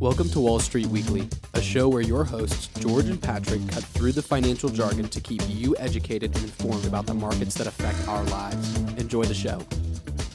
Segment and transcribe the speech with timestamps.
[0.00, 4.12] Welcome to Wall Street Weekly, a show where your hosts, George and Patrick, cut through
[4.12, 8.24] the financial jargon to keep you educated and informed about the markets that affect our
[8.24, 8.78] lives.
[8.96, 9.60] Enjoy the show.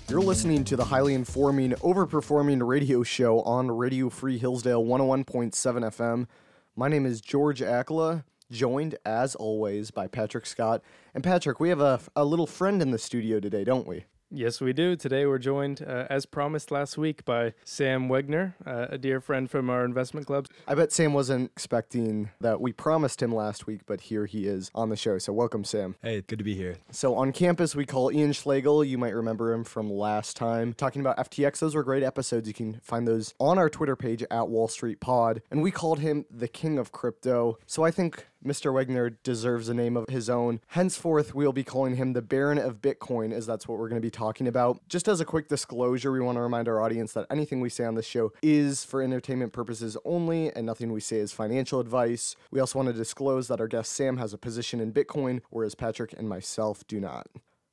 [0.08, 6.28] You're listening to the highly informing, overperforming radio show on Radio Free Hillsdale 101.7 FM.
[6.76, 10.84] My name is George Akala, joined as always by Patrick Scott.
[11.16, 14.06] And Patrick, we have a, a little friend in the studio today, don't we?
[14.32, 14.96] Yes, we do.
[14.96, 19.50] Today we're joined, uh, as promised last week, by Sam Wegner, uh, a dear friend
[19.50, 20.48] from our investment club.
[20.68, 24.72] I bet Sam wasn't expecting that we promised him last week, but here he is
[24.74, 25.20] on the show.
[25.20, 25.96] So welcome, Sam.
[26.02, 26.78] Hey, good to be here.
[26.90, 28.84] So on campus, we call Ian Schlegel.
[28.84, 31.60] You might remember him from last time talking about FTX.
[31.60, 32.48] Those were great episodes.
[32.48, 35.44] You can find those on our Twitter page at Wall Street Pod.
[35.52, 37.60] And we called him the king of crypto.
[37.68, 38.72] So I think Mr.
[38.72, 40.62] Wegner deserves a name of his own.
[40.68, 44.06] Henceforth, we'll be calling him the Baron of Bitcoin, as that's what we're going to
[44.06, 44.80] be talking about.
[44.88, 47.86] Just as a quick disclosure, we want to remind our audience that anything we say
[47.86, 52.36] on this show is for entertainment purposes only, and nothing we say is financial advice.
[52.52, 55.74] We also want to disclose that our guest Sam has a position in Bitcoin, whereas
[55.74, 57.28] Patrick and myself do not.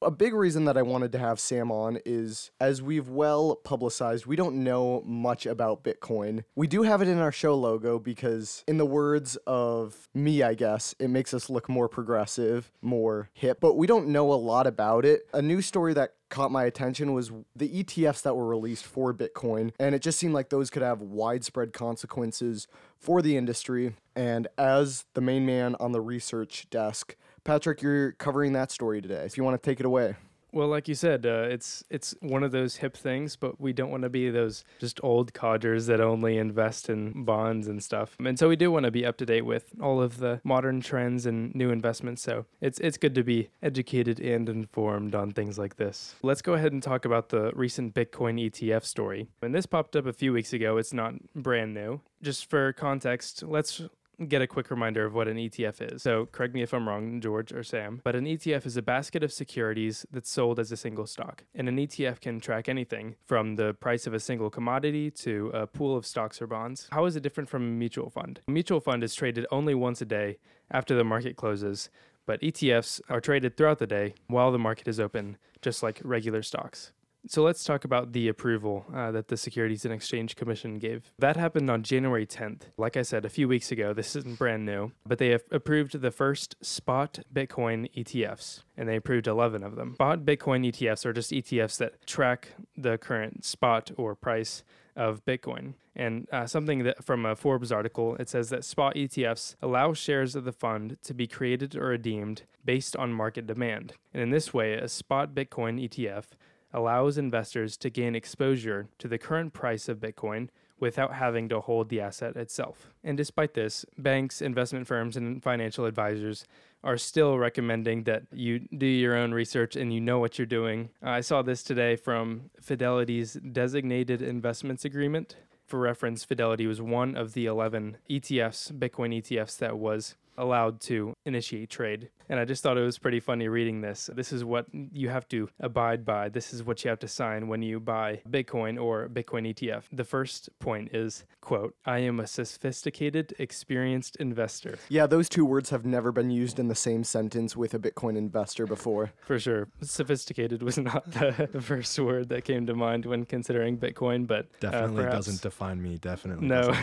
[0.04, 4.26] A big reason that I wanted to have Sam on is as we've well publicized,
[4.26, 6.44] we don't know much about Bitcoin.
[6.56, 10.54] We do have it in our show logo because, in the words of me, I
[10.54, 14.66] guess, it makes us look more progressive, more hip, but we don't know a lot
[14.66, 15.22] about it.
[15.32, 19.70] A news story that caught my attention was the ETFs that were released for Bitcoin,
[19.78, 22.66] and it just seemed like those could have widespread consequences
[22.98, 23.94] for the industry.
[24.16, 29.24] And as the main man on the research desk, Patrick, you're covering that story today.
[29.24, 30.16] If you want to take it away.
[30.54, 33.90] Well, like you said, uh, it's it's one of those hip things, but we don't
[33.90, 38.16] want to be those just old codgers that only invest in bonds and stuff.
[38.22, 40.82] And so we do want to be up to date with all of the modern
[40.82, 42.20] trends and new investments.
[42.20, 46.16] So it's it's good to be educated and informed on things like this.
[46.22, 49.28] Let's go ahead and talk about the recent Bitcoin ETF story.
[49.40, 50.76] And this popped up a few weeks ago.
[50.76, 52.02] It's not brand new.
[52.20, 53.80] Just for context, let's
[54.28, 56.02] get a quick reminder of what an ETF is.
[56.02, 59.22] So, correct me if I'm wrong, George or Sam, but an ETF is a basket
[59.22, 61.44] of securities that's sold as a single stock.
[61.54, 65.66] And an ETF can track anything from the price of a single commodity to a
[65.66, 66.88] pool of stocks or bonds.
[66.92, 68.40] How is it different from a mutual fund?
[68.46, 70.38] A mutual fund is traded only once a day
[70.70, 71.90] after the market closes,
[72.26, 76.42] but ETFs are traded throughout the day while the market is open, just like regular
[76.42, 76.92] stocks.
[77.28, 81.12] So let's talk about the approval uh, that the Securities and Exchange Commission gave.
[81.18, 82.62] That happened on January 10th.
[82.76, 83.92] Like I said, a few weeks ago.
[83.92, 88.96] This isn't brand new, but they have approved the first spot Bitcoin ETFs, and they
[88.96, 89.94] approved 11 of them.
[89.94, 94.64] Spot Bitcoin ETFs are just ETFs that track the current spot or price
[94.96, 95.74] of Bitcoin.
[95.94, 100.34] And uh, something that from a Forbes article, it says that spot ETFs allow shares
[100.34, 103.94] of the fund to be created or redeemed based on market demand.
[104.12, 106.24] And in this way, a spot Bitcoin ETF
[106.72, 110.48] allows investors to gain exposure to the current price of Bitcoin
[110.80, 112.92] without having to hold the asset itself.
[113.04, 116.44] And despite this, banks, investment firms, and financial advisors
[116.82, 120.90] are still recommending that you do your own research and you know what you're doing.
[121.00, 125.36] I saw this today from Fidelity's designated investments agreement.
[125.66, 131.14] For reference, Fidelity was one of the 11 ETFs, Bitcoin ETFs, that was allowed to
[131.24, 132.10] initiate trade.
[132.32, 134.08] And I just thought it was pretty funny reading this.
[134.14, 136.30] This is what you have to abide by.
[136.30, 139.82] This is what you have to sign when you buy Bitcoin or Bitcoin ETF.
[139.92, 144.78] The first point is, quote, I am a sophisticated, experienced investor.
[144.88, 148.16] Yeah, those two words have never been used in the same sentence with a Bitcoin
[148.16, 149.12] investor before.
[149.26, 149.68] For sure.
[149.82, 154.70] Sophisticated was not the first word that came to mind when considering Bitcoin, but uh,
[154.70, 155.98] definitely uh, doesn't define me.
[155.98, 156.74] Definitely no.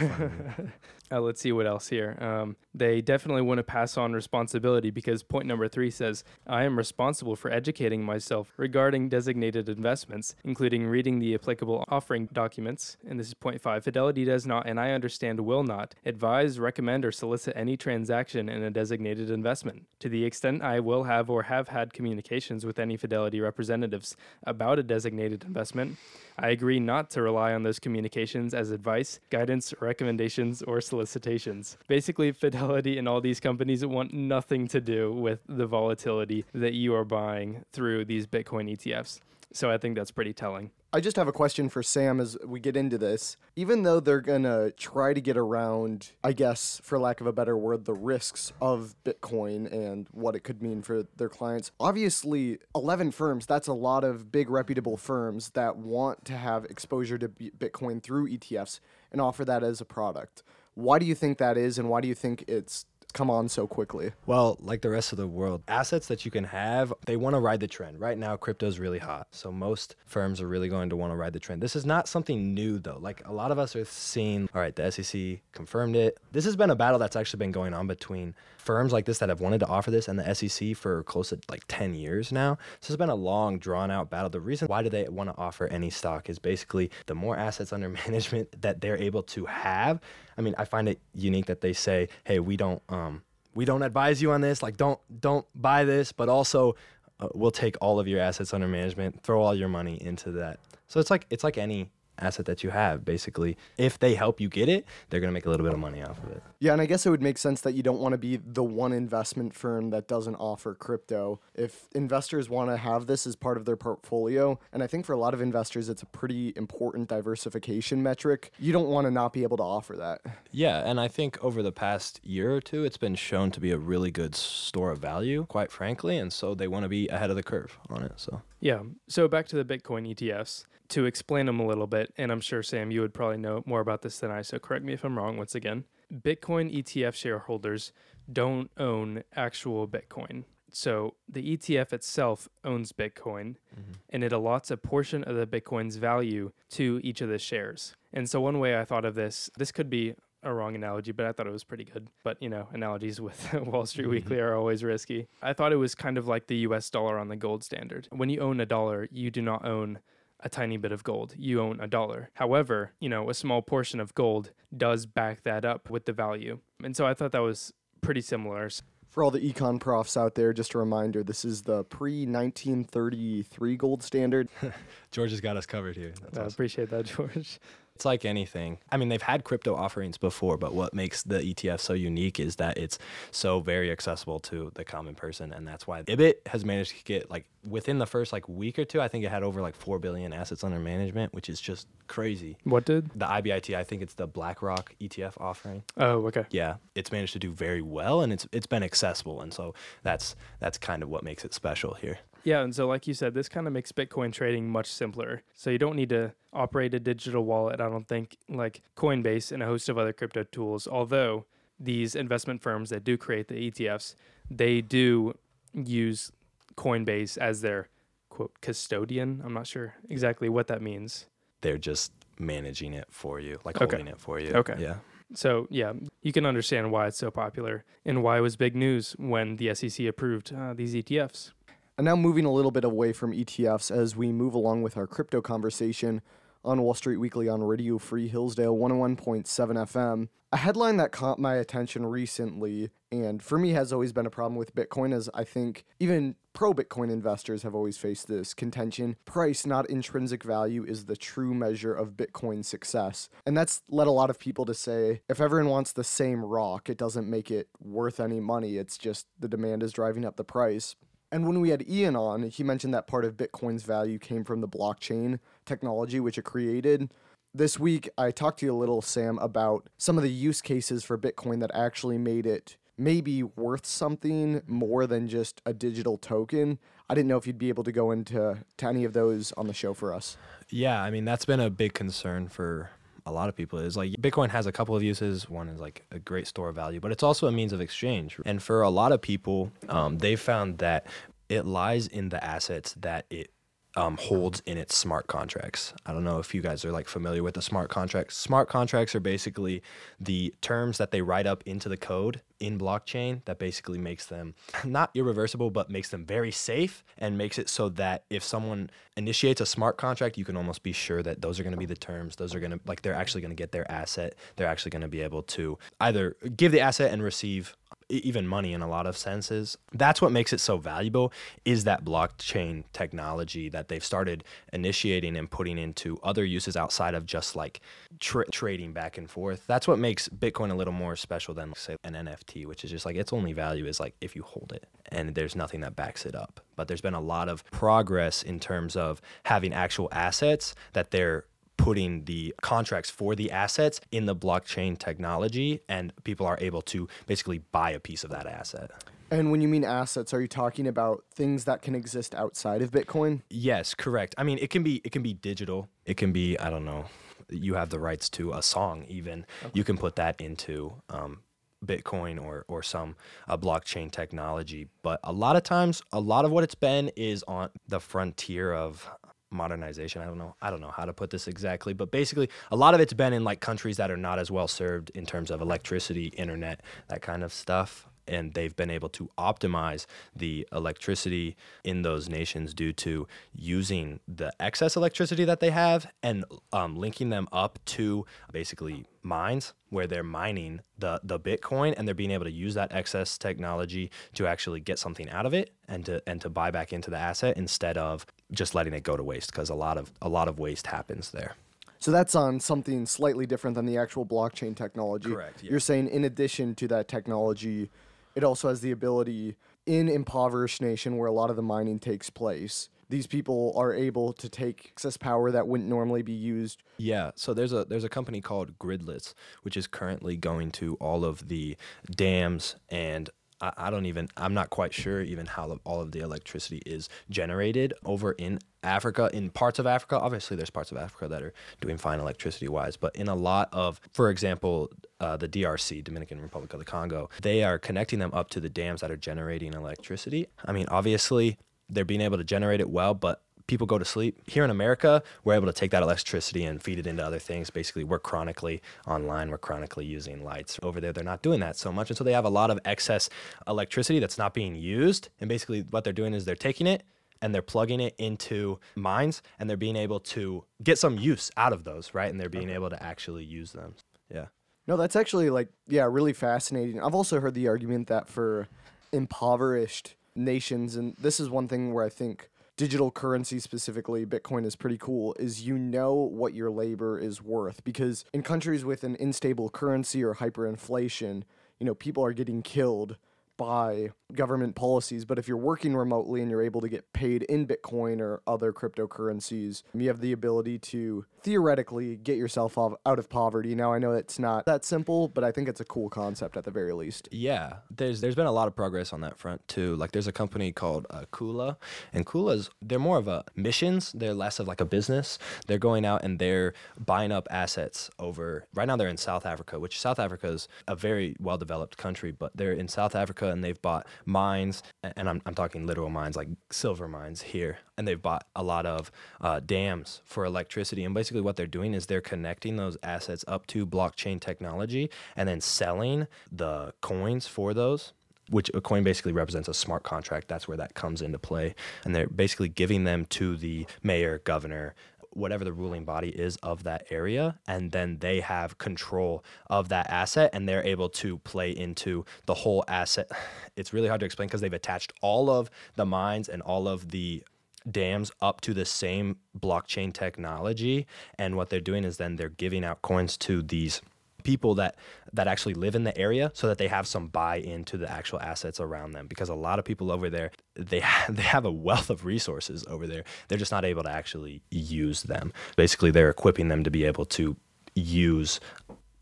[1.11, 2.19] uh, let's see what else here.
[2.21, 6.77] Um, they definitely want to pass on responsibility because point number three says, I am
[6.77, 12.97] responsible for educating myself regarding designated investments, including reading the applicable offering documents.
[13.07, 17.05] And this is point five Fidelity does not, and I understand will not, advise, recommend,
[17.05, 19.85] or solicit any transaction in a designated investment.
[19.99, 24.77] To the extent I will have or have had communications with any Fidelity representatives about
[24.77, 25.95] a designated investment,
[26.37, 31.77] I agree not to rely on those communications as advice, guidance, recommendations, or solicitations.
[31.87, 36.95] Basically, Fidelity and all these companies want nothing to do with the volatility that you
[36.95, 39.19] are buying through these Bitcoin ETFs.
[39.51, 40.71] So I think that's pretty telling.
[40.91, 43.37] I just have a question for Sam as we get into this.
[43.55, 47.33] Even though they're going to try to get around, I guess, for lack of a
[47.33, 52.57] better word, the risks of Bitcoin and what it could mean for their clients, obviously,
[52.75, 57.29] 11 firms, that's a lot of big reputable firms that want to have exposure to
[57.29, 58.79] Bitcoin through ETFs
[59.11, 60.41] and offer that as a product.
[60.73, 63.67] Why do you think that is, and why do you think it's come on so
[63.67, 64.11] quickly?
[64.25, 67.39] Well, like the rest of the world, assets that you can have, they want to
[67.39, 67.99] ride the trend.
[67.99, 69.27] Right now, crypto's really hot.
[69.31, 71.61] So most firms are really going to want to ride the trend.
[71.61, 72.99] This is not something new, though.
[72.99, 76.17] Like a lot of us are seeing, all right, the SEC confirmed it.
[76.31, 78.35] This has been a battle that's actually been going on between
[78.69, 81.39] firms like this that have wanted to offer this and the SEC for close to
[81.49, 82.55] like 10 years now.
[82.81, 84.29] So it's been a long, drawn out battle.
[84.29, 87.73] The reason why do they want to offer any stock is basically the more assets
[87.73, 89.99] under management that they're able to have.
[90.37, 93.23] I mean, I find it unique that they say, hey, we don't, um,
[93.55, 94.61] we don't advise you on this.
[94.61, 96.75] Like, don't, don't buy this, but also
[97.19, 100.59] uh, we'll take all of your assets under management, throw all your money into that.
[100.85, 101.89] So it's like, it's like any
[102.21, 103.57] asset that you have basically.
[103.77, 106.01] If they help you get it they're going to make a little bit of money
[106.01, 106.43] off of it.
[106.59, 108.63] Yeah and i guess it would make sense that you don't want to be the
[108.63, 111.39] one investment firm that doesn't offer crypto.
[111.55, 115.13] If investors want to have this as part of their portfolio and i think for
[115.13, 119.33] a lot of investors it's a pretty important diversification metric you don't want to not
[119.33, 120.21] be able to offer that.
[120.51, 123.71] Yeah and i think over the past year or two it's been shown to be
[123.71, 127.29] a really good store of value quite frankly and so they want to be ahead
[127.29, 128.41] of the curve on it so.
[128.59, 132.41] Yeah so back to the bitcoin etfs to explain them a little bit, and I'm
[132.41, 135.03] sure Sam, you would probably know more about this than I, so correct me if
[135.03, 135.85] I'm wrong once again.
[136.11, 137.91] Bitcoin ETF shareholders
[138.31, 140.43] don't own actual Bitcoin.
[140.71, 143.91] So the ETF itself owns Bitcoin mm-hmm.
[144.09, 147.95] and it allots a portion of the Bitcoin's value to each of the shares.
[148.13, 151.25] And so one way I thought of this, this could be a wrong analogy, but
[151.25, 152.09] I thought it was pretty good.
[152.23, 154.11] But you know, analogies with Wall Street mm-hmm.
[154.11, 155.27] Weekly are always risky.
[155.41, 158.07] I thought it was kind of like the US dollar on the gold standard.
[158.11, 159.99] When you own a dollar, you do not own
[160.41, 161.35] a tiny bit of gold.
[161.37, 162.29] You own a dollar.
[162.35, 166.59] However, you know, a small portion of gold does back that up with the value.
[166.83, 168.69] And so I thought that was pretty similar.
[169.09, 173.75] For all the econ profs out there, just a reminder this is the pre 1933
[173.75, 174.49] gold standard.
[175.11, 176.13] George has got us covered here.
[176.21, 176.53] That's I awesome.
[176.53, 177.59] appreciate that, George.
[177.99, 178.77] It's like anything.
[178.93, 182.55] I mean, they've had crypto offerings before, but what makes the ETF so unique is
[182.55, 182.97] that it's
[183.29, 187.29] so very accessible to the common person, and that's why Ibit has managed to get
[187.29, 189.99] like within the first like week or two, I think it had over like four
[189.99, 192.55] billion assets under management, which is just crazy.
[192.63, 193.75] What did the IBIT?
[193.75, 195.83] I think it's the BlackRock ETF offering.
[195.97, 196.45] Oh, okay.
[196.51, 199.73] Yeah, it's managed to do very well, and it's it's been accessible, and so
[200.03, 202.19] that's that's kind of what makes it special here.
[202.43, 205.43] Yeah, and so like you said, this kind of makes Bitcoin trading much simpler.
[205.53, 209.61] So you don't need to operate a digital wallet, I don't think, like Coinbase and
[209.61, 210.87] a host of other crypto tools.
[210.87, 211.45] Although
[211.79, 214.15] these investment firms that do create the ETFs,
[214.49, 215.33] they do
[215.73, 216.31] use
[216.75, 217.89] Coinbase as their
[218.29, 219.41] quote custodian.
[219.43, 221.27] I'm not sure exactly what that means.
[221.61, 223.97] They're just managing it for you, like okay.
[223.97, 224.53] holding it for you.
[224.53, 224.75] Okay.
[224.79, 224.95] Yeah.
[225.33, 229.15] So yeah, you can understand why it's so popular and why it was big news
[229.19, 231.51] when the SEC approved uh, these ETFs.
[231.99, 235.05] And now moving a little bit away from ETFs as we move along with our
[235.05, 236.21] crypto conversation
[236.63, 240.29] on Wall Street Weekly on Radio Free Hillsdale 101.7 FM.
[240.53, 244.55] A headline that caught my attention recently, and for me has always been a problem
[244.55, 249.17] with Bitcoin, as I think even pro Bitcoin investors have always faced this contention.
[249.25, 253.27] Price, not intrinsic value, is the true measure of Bitcoin success.
[253.45, 256.89] And that's led a lot of people to say if everyone wants the same rock,
[256.89, 258.77] it doesn't make it worth any money.
[258.77, 260.95] It's just the demand is driving up the price.
[261.31, 264.61] And when we had Ian on, he mentioned that part of Bitcoin's value came from
[264.61, 267.11] the blockchain technology which it created.
[267.53, 271.03] This week, I talked to you a little, Sam, about some of the use cases
[271.03, 276.77] for Bitcoin that actually made it maybe worth something more than just a digital token.
[277.09, 279.67] I didn't know if you'd be able to go into to any of those on
[279.67, 280.37] the show for us.
[280.69, 282.91] Yeah, I mean that's been a big concern for
[283.29, 285.49] a lot of people is like Bitcoin has a couple of uses.
[285.49, 288.39] One is like a great store of value, but it's also a means of exchange.
[288.45, 291.05] And for a lot of people, um, they found that
[291.47, 293.51] it lies in the assets that it
[293.99, 295.93] um, holds in its smart contracts.
[296.05, 298.37] I don't know if you guys are like familiar with the smart contracts.
[298.37, 299.83] Smart contracts are basically
[300.21, 304.55] the terms that they write up into the code in blockchain that basically makes them
[304.85, 309.59] not irreversible, but makes them very safe and makes it so that if someone initiates
[309.59, 311.93] a smart contract, you can almost be sure that those are going to be the
[311.95, 312.37] terms.
[312.37, 314.33] Those are going to, like, they're actually going to get their asset.
[314.55, 317.75] They're actually going to be able to either give the asset and receive
[318.09, 319.77] even money in a lot of senses.
[319.93, 321.31] That's what makes it so valuable
[321.65, 327.25] is that blockchain technology that they've started initiating and putting into other uses outside of
[327.25, 327.81] just like
[328.19, 329.65] tra- trading back and forth.
[329.67, 333.05] That's what makes Bitcoin a little more special than say an NFT, which is just
[333.05, 336.25] like its only value is like if you hold it and there's nothing that backs
[336.25, 336.59] it up.
[336.75, 341.45] But there's been a lot of progress in terms of having actual assets that they're
[341.89, 347.07] putting the contracts for the assets in the blockchain technology, and people are able to
[347.25, 348.91] basically buy a piece of that asset.
[349.31, 352.91] And when you mean assets, are you talking about things that can exist outside of
[352.91, 353.41] Bitcoin?
[353.49, 354.35] Yes, correct.
[354.37, 355.89] I mean, it can be it can be digital.
[356.05, 357.05] It can be I don't know.
[357.49, 359.05] You have the rights to a song.
[359.07, 359.71] Even okay.
[359.73, 361.39] you can put that into um,
[361.83, 363.15] Bitcoin or or some
[363.47, 364.89] uh, blockchain technology.
[365.01, 368.71] But a lot of times, a lot of what it's been is on the frontier
[368.73, 369.09] of
[369.51, 370.21] modernization.
[370.21, 370.55] I don't know.
[370.61, 373.33] I don't know how to put this exactly, but basically, a lot of it's been
[373.33, 377.21] in like countries that are not as well served in terms of electricity, internet, that
[377.21, 378.05] kind of stuff.
[378.27, 384.53] And they've been able to optimize the electricity in those nations due to using the
[384.59, 390.21] excess electricity that they have and um, linking them up to basically mines where they're
[390.21, 394.79] mining the the Bitcoin and they're being able to use that excess technology to actually
[394.79, 397.97] get something out of it and to and to buy back into the asset instead
[397.97, 400.87] of just letting it go to waste because a lot of a lot of waste
[400.87, 401.55] happens there.
[401.99, 405.31] So that's on something slightly different than the actual blockchain technology.
[405.31, 405.71] Correct, yeah.
[405.71, 407.89] You're saying in addition to that technology,
[408.35, 412.29] it also has the ability in impoverished nation where a lot of the mining takes
[412.29, 412.89] place.
[413.09, 416.83] These people are able to take excess power that wouldn't normally be used.
[416.97, 421.25] Yeah, so there's a there's a company called Gridless, which is currently going to all
[421.25, 421.75] of the
[422.09, 423.29] dams and
[423.61, 427.09] I, I don't even I'm not quite sure even how all of the electricity is
[427.29, 430.19] generated over in Africa in parts of Africa.
[430.19, 433.69] Obviously, there's parts of Africa that are doing fine electricity wise, but in a lot
[433.73, 434.89] of, for example,
[435.19, 438.69] uh, the DRC, Dominican Republic of the Congo, they are connecting them up to the
[438.69, 440.47] dams that are generating electricity.
[440.65, 441.57] I mean, obviously,
[441.89, 444.41] they're being able to generate it well, but people go to sleep.
[444.47, 447.69] Here in America, we're able to take that electricity and feed it into other things.
[447.69, 450.79] Basically, we're chronically online, we're chronically using lights.
[450.81, 452.09] Over there, they're not doing that so much.
[452.09, 453.29] And so they have a lot of excess
[453.67, 455.29] electricity that's not being used.
[455.39, 457.03] And basically, what they're doing is they're taking it
[457.43, 461.71] and they're plugging it into mines and they're being able to get some use out
[461.71, 462.31] of those, right?
[462.31, 463.93] And they're being able to actually use them.
[464.33, 464.47] Yeah.
[464.87, 466.99] No, that's actually like yeah, really fascinating.
[466.99, 468.67] I've also heard the argument that for
[469.13, 474.77] impoverished nations and this is one thing where I think digital currency specifically bitcoin is
[474.77, 477.83] pretty cool is you know what your labor is worth.
[477.83, 481.43] Because in countries with an unstable currency or hyperinflation
[481.77, 483.17] you know people are getting killed
[483.59, 485.25] by government policies.
[485.25, 488.71] But if you're working remotely and you're able to get paid in Bitcoin or other
[488.71, 493.75] cryptocurrencies, you have the ability to theoretically get yourself out of poverty.
[493.75, 496.63] Now, I know it's not that simple, but I think it's a cool concept at
[496.63, 497.27] the very least.
[497.31, 499.95] Yeah, there's there's been a lot of progress on that front too.
[499.97, 501.75] Like there's a company called uh, Kula,
[502.13, 504.13] and Kula's they're more of a missions.
[504.13, 505.37] They're less of like a business.
[505.67, 508.65] They're going out and they're buying up assets over.
[508.73, 512.31] Right now they're in South Africa, which South Africa is a very well developed country,
[512.31, 516.35] but they're in South Africa and they've bought mines, and I'm I'm talking literal mines
[516.35, 521.03] like silver mines here, and they've bought a lot of uh, dams for electricity.
[521.03, 525.47] And basically, what they're doing is they're connecting those assets up to blockchain technology and
[525.47, 528.13] then selling the coins for those
[528.49, 530.47] which a coin basically represents a smart contract.
[530.47, 531.75] That's where that comes into play.
[532.03, 534.95] And they're basically giving them to the mayor, governor,
[535.31, 537.59] whatever the ruling body is of that area.
[537.67, 542.53] And then they have control of that asset and they're able to play into the
[542.53, 543.29] whole asset.
[543.75, 547.11] It's really hard to explain because they've attached all of the mines and all of
[547.11, 547.43] the
[547.89, 551.07] dams up to the same blockchain technology
[551.37, 554.01] and what they're doing is then they're giving out coins to these
[554.43, 554.95] people that
[555.33, 558.39] that actually live in the area so that they have some buy into the actual
[558.41, 562.09] assets around them because a lot of people over there they they have a wealth
[562.09, 566.67] of resources over there they're just not able to actually use them basically they're equipping
[566.69, 567.55] them to be able to
[567.95, 568.59] use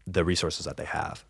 [0.06, 1.26] the resources that they have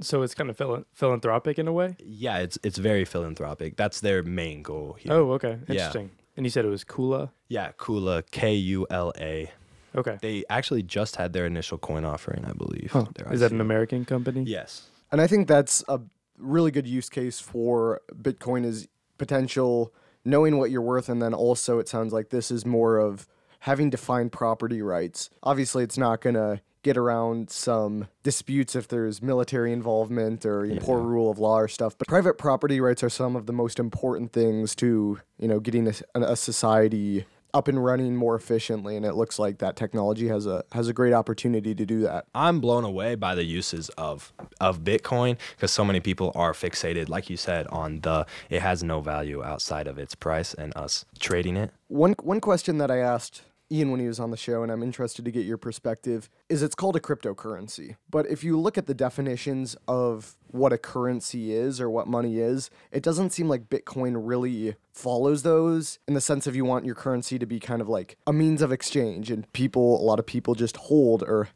[0.00, 1.96] So it's kind of phil- philanthropic in a way.
[1.98, 5.74] yeah it's it's very philanthropic that's their main goal here Oh, okay, Yeah.
[5.74, 6.10] interesting.
[6.36, 7.30] And you said it was Kula.
[7.48, 9.50] yeah kula k-u-l-a
[9.94, 10.18] Okay.
[10.20, 12.90] They actually just had their initial coin offering, I believe.
[12.92, 13.06] Huh.
[13.30, 14.44] Is that an American company?
[14.46, 14.88] Yes.
[15.12, 16.00] And I think that's a
[16.38, 19.92] really good use case for Bitcoin is potential
[20.24, 23.26] knowing what you're worth and then also it sounds like this is more of
[23.60, 25.30] having defined property rights.
[25.42, 30.74] Obviously it's not going to get around some disputes if there's military involvement or you
[30.74, 33.52] know, poor rule of law or stuff, but private property rights are some of the
[33.52, 38.96] most important things to, you know, getting a, a society up and running more efficiently
[38.96, 42.26] and it looks like that technology has a has a great opportunity to do that.
[42.34, 47.08] I'm blown away by the uses of of Bitcoin because so many people are fixated,
[47.08, 51.04] like you said, on the it has no value outside of its price and us
[51.18, 51.70] trading it.
[51.88, 54.82] One one question that I asked Ian when he was on the show, and I'm
[54.82, 57.96] interested to get your perspective, is it's called a cryptocurrency.
[58.10, 62.38] But if you look at the definitions of what a currency is or what money
[62.38, 66.84] is, it doesn't seem like Bitcoin really follows those in the sense of you want
[66.84, 70.18] your currency to be kind of like a means of exchange, and people, a lot
[70.18, 71.48] of people just hold or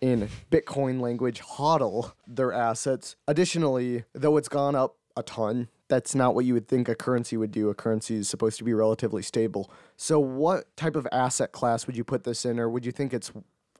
[0.00, 3.14] in Bitcoin language, hodl their assets.
[3.28, 7.36] Additionally, though it's gone up a ton, that's not what you would think a currency
[7.36, 7.68] would do.
[7.68, 9.70] A currency is supposed to be relatively stable.
[9.96, 13.12] So, what type of asset class would you put this in, or would you think
[13.12, 13.30] it's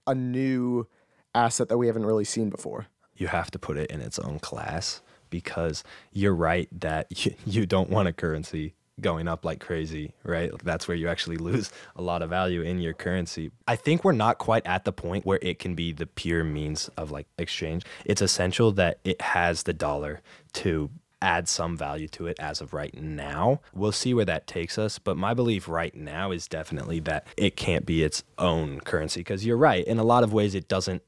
[0.06, 0.86] a new
[1.34, 2.88] asset that we haven't really seen before?
[3.16, 5.00] you have to put it in its own class
[5.30, 7.06] because you're right that
[7.46, 10.50] you, don't want a currency going up like crazy, right?
[10.62, 13.50] That's where you actually lose a lot of value in your currency.
[13.66, 16.88] I think we're not quite at the point where it can be the pure means
[16.96, 17.84] of like exchange.
[18.04, 20.20] It's essential that it has the dollar
[20.54, 20.90] to
[21.22, 23.60] add some value to it as of right now.
[23.72, 27.56] We'll see where that takes us, but my belief right now is definitely that it
[27.56, 29.84] can't be its own currency because you're right.
[29.86, 31.02] In a lot of ways, it doesn't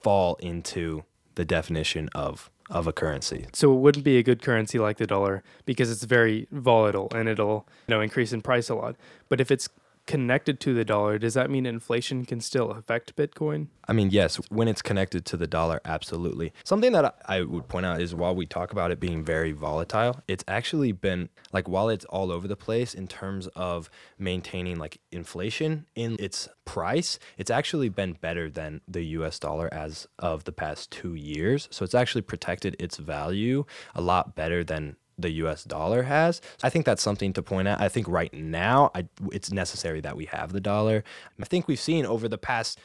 [0.00, 3.46] fall into the definition of of a currency.
[3.54, 7.26] So it wouldn't be a good currency like the dollar because it's very volatile and
[7.28, 8.96] it'll you know increase in price a lot.
[9.28, 9.68] But if it's
[10.08, 13.68] connected to the dollar, does that mean inflation can still affect Bitcoin?
[13.86, 16.54] I mean, yes, when it's connected to the dollar, absolutely.
[16.64, 20.20] Something that I would point out is while we talk about it being very volatile,
[20.26, 24.98] it's actually been like while it's all over the place in terms of maintaining like
[25.12, 30.52] inflation in its price, it's actually been better than the US dollar as of the
[30.52, 31.68] past two years.
[31.70, 36.40] So it's actually protected its value a lot better than the US dollar has.
[36.62, 37.80] I think that's something to point out.
[37.80, 41.04] I think right now I, it's necessary that we have the dollar.
[41.40, 42.78] I think we've seen over the past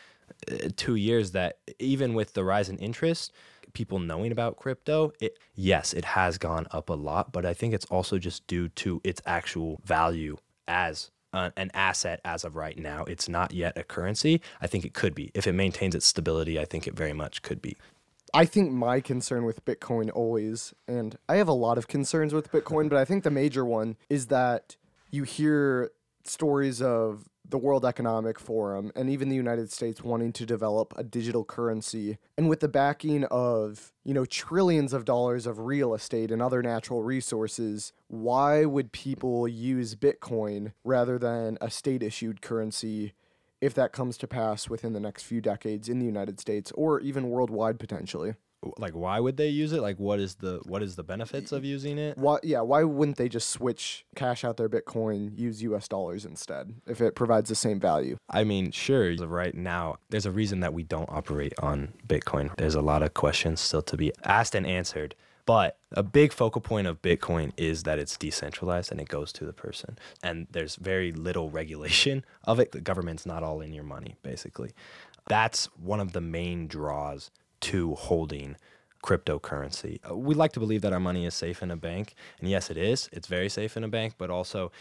[0.51, 3.31] uh, two years that even with the rise in interest,
[3.73, 7.73] people knowing about crypto, it yes, it has gone up a lot, but I think
[7.73, 10.37] it's also just due to its actual value
[10.67, 13.03] as an asset as of right now.
[13.05, 14.39] It's not yet a currency.
[14.61, 15.31] I think it could be.
[15.33, 17.75] If it maintains its stability, I think it very much could be.
[18.33, 22.51] I think my concern with Bitcoin always, and I have a lot of concerns with
[22.51, 24.75] Bitcoin, but I think the major one is that
[25.11, 25.91] you hear
[26.23, 31.03] stories of the World Economic Forum and even the United States wanting to develop a
[31.03, 36.31] digital currency and with the backing of, you know, trillions of dollars of real estate
[36.31, 43.13] and other natural resources, why would people use Bitcoin rather than a state issued currency
[43.63, 47.00] if that comes to pass within the next few decades in the United States or
[47.00, 48.34] even worldwide potentially.
[48.77, 49.82] Like why would they use it?
[49.82, 52.17] Like what is the what is the benefits of using it?
[52.17, 56.75] Why yeah, why wouldn't they just switch cash out their Bitcoin, use US dollars instead
[56.88, 58.17] if it provides the same value?
[58.29, 62.53] I mean, sure, right now there's a reason that we don't operate on Bitcoin.
[62.58, 65.15] There's a lot of questions still to be asked and answered.
[65.45, 69.46] But a big focal point of Bitcoin is that it's decentralized and it goes to
[69.46, 69.98] the person.
[70.22, 72.72] And there's very little regulation of it.
[72.72, 74.72] The government's not all in your money, basically.
[75.27, 77.29] That's one of the main draws
[77.61, 78.57] to holding
[79.03, 80.00] cryptocurrency.
[80.09, 82.15] Uh, we like to believe that our money is safe in a bank.
[82.39, 83.09] And yes, it is.
[83.11, 84.72] It's very safe in a bank, but also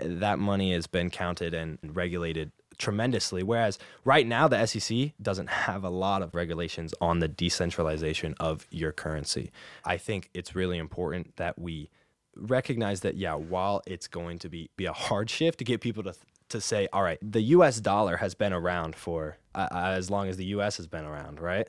[0.00, 3.42] eh, that money has been counted and regulated tremendously.
[3.42, 8.66] Whereas right now, the SEC doesn't have a lot of regulations on the decentralization of
[8.70, 9.50] your currency.
[9.84, 11.90] I think it's really important that we
[12.36, 16.02] recognize that, yeah, while it's going to be, be a hard shift to get people
[16.04, 16.14] to,
[16.50, 20.36] to say, all right, the US dollar has been around for uh, as long as
[20.36, 21.68] the US has been around, right?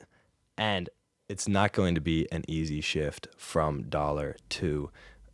[0.56, 0.88] And
[1.28, 4.90] it's not going to be an easy shift from dollar to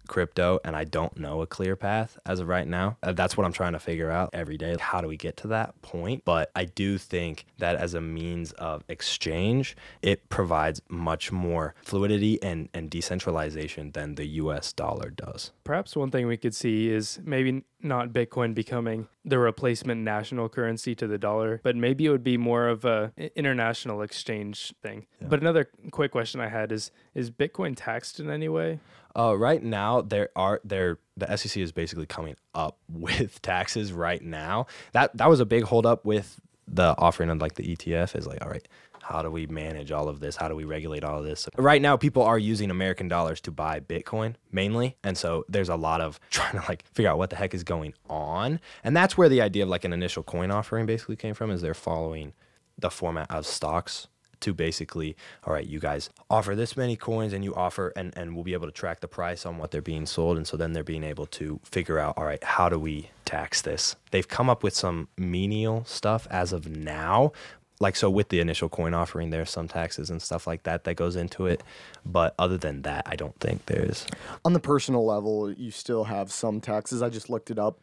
[0.07, 2.97] crypto and I don't know a clear path as of right now.
[3.03, 4.77] Uh, that's what I'm trying to figure out every day.
[4.79, 6.25] How do we get to that point?
[6.25, 12.43] But I do think that as a means of exchange, it provides much more fluidity
[12.43, 15.53] and, and decentralization than the US dollar does.
[15.65, 20.95] Perhaps one thing we could see is maybe not Bitcoin becoming the replacement national currency
[20.95, 25.07] to the dollar, but maybe it would be more of a international exchange thing.
[25.21, 25.29] Yeah.
[25.29, 28.81] But another quick question I had is is Bitcoin taxed in any way?
[29.17, 34.23] Uh, right now, there are there the SEC is basically coming up with taxes right
[34.23, 34.67] now.
[34.93, 38.17] That that was a big holdup with the offering of like the ETF.
[38.17, 38.67] Is like, all right,
[39.09, 40.37] how do we manage all of this?
[40.37, 41.49] How do we regulate all of this?
[41.57, 45.77] Right now, people are using American dollars to buy Bitcoin mainly, and so there's a
[45.77, 49.17] lot of trying to like figure out what the heck is going on, and that's
[49.17, 51.51] where the idea of like an initial coin offering basically came from.
[51.51, 52.33] Is they're following
[52.79, 54.09] the format of stocks
[54.41, 58.35] to basically, all right, you guys offer this many coins and you offer, and, and
[58.35, 60.37] we'll be able to track the price on what they're being sold.
[60.37, 63.63] And so then they're being able to figure out, all right, how do we tax
[63.63, 63.97] this?
[64.11, 67.33] They've come up with some menial stuff as of now.
[67.79, 70.95] Like, so with the initial coin offering, there's some taxes and stuff like that that
[70.95, 71.63] goes into it.
[72.05, 74.07] But other than that, I don't think there's.
[74.45, 77.03] On the personal level, you still have some taxes.
[77.03, 77.79] I just looked it up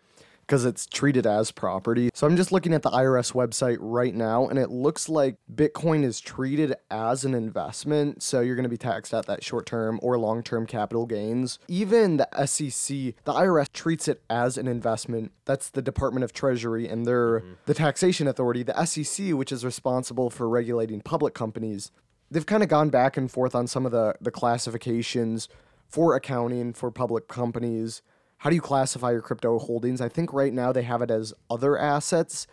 [0.45, 2.10] because it's treated as property.
[2.13, 6.03] So I'm just looking at the IRS website right now, and it looks like Bitcoin
[6.03, 8.21] is treated as an investment.
[8.21, 11.60] So you're going to be taxed at that short term or long term capital gains.
[11.67, 15.32] Even the SEC, the IRS treats it as an investment.
[15.45, 17.53] That's the Department of Treasury, and they're mm-hmm.
[17.65, 18.63] the taxation authority.
[18.63, 21.91] The SEC, which is responsible for regulating public companies,
[22.29, 25.47] they've kind of gone back and forth on some of the, the classifications
[25.88, 28.01] for accounting for public companies
[28.43, 30.01] how do you classify your crypto holdings?
[30.01, 32.45] I think right now they have it as other assets,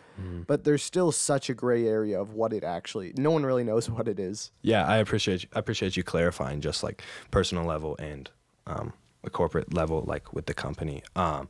[0.47, 3.11] but there's still such a gray area of what it actually.
[3.17, 4.51] No one really knows what it is.
[4.61, 8.29] Yeah, I appreciate you, I appreciate you clarifying just like personal level and
[8.67, 8.93] um,
[9.25, 11.03] a corporate level, like with the company.
[11.17, 11.49] Um,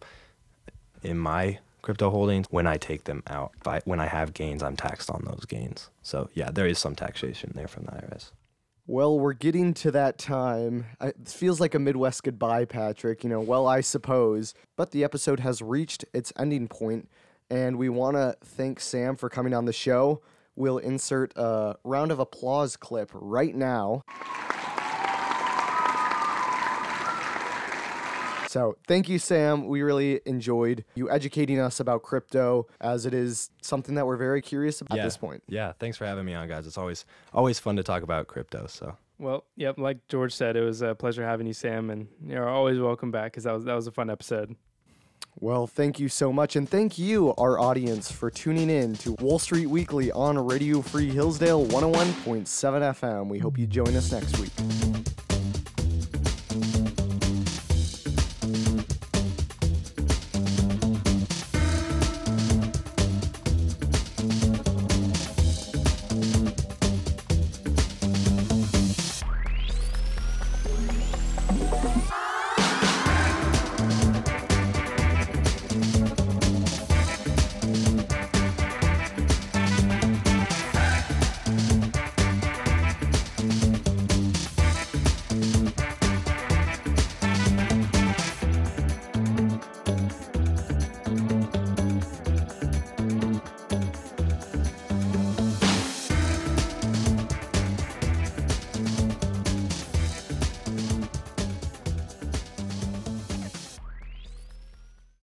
[1.04, 4.76] in my crypto holdings, when I take them out, I, when I have gains, I'm
[4.76, 5.92] taxed on those gains.
[6.02, 8.32] So yeah, there is some taxation there from the IRS.
[8.88, 10.86] Well, we're getting to that time.
[11.00, 13.24] It feels like a Midwest goodbye, Patrick.
[13.24, 14.54] You know, well, I suppose.
[14.76, 17.08] But the episode has reached its ending point,
[17.50, 20.22] and we want to thank Sam for coming on the show.
[20.56, 24.04] We'll insert a round of applause clip right now.
[28.52, 29.66] So, thank you, Sam.
[29.66, 34.42] We really enjoyed you educating us about crypto, as it is something that we're very
[34.42, 35.04] curious about yeah.
[35.04, 35.42] at this point.
[35.48, 36.68] Yeah, thanks for having me on, guys.
[36.68, 38.68] It's always always fun to talk about crypto.
[38.68, 42.50] So Well, yep, like George said, it was a pleasure having you, Sam, and you're
[42.50, 44.54] always welcome back because that was that was a fun episode.
[45.40, 46.58] Well, thank you so much.
[46.58, 51.10] And thank you, our audience, for tuning in to Wall Street Weekly on Radio Free
[51.10, 53.30] Hillsdale 101.7 FM.
[53.30, 54.52] We hope you join us next week.